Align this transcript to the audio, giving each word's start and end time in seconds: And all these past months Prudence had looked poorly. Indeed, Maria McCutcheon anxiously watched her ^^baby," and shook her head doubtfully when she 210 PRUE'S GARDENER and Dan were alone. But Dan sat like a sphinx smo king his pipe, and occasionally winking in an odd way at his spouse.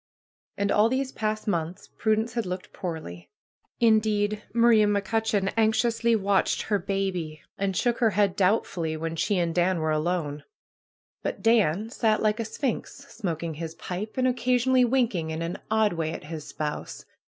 And 0.57 0.71
all 0.71 0.89
these 0.89 1.11
past 1.11 1.47
months 1.47 1.87
Prudence 1.87 2.33
had 2.33 2.47
looked 2.47 2.73
poorly. 2.73 3.29
Indeed, 3.79 4.41
Maria 4.51 4.87
McCutcheon 4.87 5.53
anxiously 5.55 6.15
watched 6.15 6.63
her 6.63 6.79
^^baby," 6.79 7.41
and 7.59 7.77
shook 7.77 7.99
her 7.99 8.09
head 8.09 8.35
doubtfully 8.35 8.97
when 8.97 9.15
she 9.15 9.35
210 9.35 9.53
PRUE'S 9.53 9.53
GARDENER 9.53 9.69
and 9.69 9.77
Dan 9.77 9.81
were 9.83 9.91
alone. 9.91 10.43
But 11.21 11.43
Dan 11.43 11.89
sat 11.91 12.23
like 12.23 12.39
a 12.39 12.45
sphinx 12.45 13.05
smo 13.21 13.37
king 13.37 13.53
his 13.53 13.75
pipe, 13.75 14.17
and 14.17 14.27
occasionally 14.27 14.83
winking 14.83 15.29
in 15.29 15.43
an 15.43 15.59
odd 15.69 15.93
way 15.93 16.11
at 16.13 16.23
his 16.23 16.47
spouse. 16.47 17.05